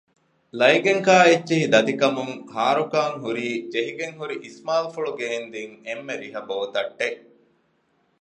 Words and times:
ލައިގެންކާ 0.59 1.15
އެއްޗެހި 1.27 1.65
ދަތިކަމުން 1.73 2.33
ހާރުކާން 2.53 3.17
ހުރީ 3.23 3.47
ޖެހިގެންހުރި 3.71 4.35
އިސްމާއީލްފުޅު 4.43 5.11
ގެއިން 5.19 5.47
ދިން 5.53 5.75
އެންމެ 5.85 6.13
ރިހަ 6.21 6.41
ބޯތައްޓެއް 6.49 7.19